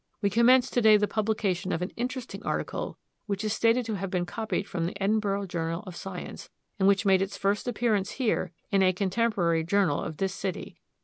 We 0.19 0.31
commence 0.31 0.71
to 0.71 0.81
day 0.81 0.97
the 0.97 1.07
publication 1.07 1.71
of 1.71 1.83
an 1.83 1.91
interesting 1.95 2.41
article 2.41 2.97
which 3.27 3.43
is 3.43 3.53
stated 3.53 3.85
to 3.85 3.97
have 3.97 4.09
been 4.09 4.25
copied 4.25 4.67
from 4.67 4.87
the 4.87 4.99
Edinburgh 4.99 5.45
Journal 5.45 5.83
of 5.85 5.95
Science, 5.95 6.49
and 6.79 6.87
which 6.87 7.05
made 7.05 7.21
its 7.21 7.37
first 7.37 7.67
appearance 7.67 8.13
here 8.13 8.51
in 8.71 8.81
a 8.81 8.93
contemporary 8.93 9.63
journal 9.63 10.01
of 10.01 10.17
this 10.17 10.33
city. 10.33 10.79